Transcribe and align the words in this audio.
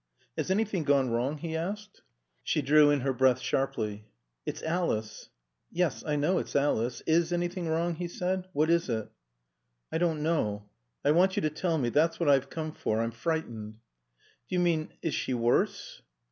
"Has 0.35 0.49
anything 0.49 0.83
gone 0.83 1.11
wrong?" 1.11 1.37
he 1.37 1.55
asked. 1.55 2.01
She 2.41 2.63
drew 2.63 2.89
in 2.89 3.01
her 3.01 3.13
breath 3.13 3.39
sharply. 3.39 4.07
"It's 4.47 4.63
Alice." 4.63 5.29
"Yes, 5.71 6.03
I 6.03 6.15
know 6.15 6.39
it's 6.39 6.55
Alice. 6.55 7.03
Is 7.05 7.31
anything 7.31 7.67
wrong?" 7.69 7.93
he 7.93 8.07
said. 8.07 8.47
"What 8.51 8.71
is 8.71 8.89
it?" 8.89 9.11
"I 9.91 9.99
don't 9.99 10.23
know. 10.23 10.67
I 11.05 11.11
want 11.11 11.35
you 11.35 11.43
to 11.43 11.51
tell 11.51 11.77
me. 11.77 11.89
That's 11.89 12.19
what 12.19 12.29
I've 12.29 12.49
come 12.49 12.71
for. 12.71 12.99
I'm 12.99 13.11
frightened." 13.11 13.75
"D'you 14.49 14.59
mean, 14.59 14.91
is 15.03 15.13
she 15.13 15.35
worse?" 15.35 16.01